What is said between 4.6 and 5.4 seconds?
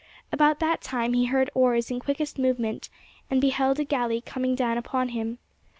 upon him.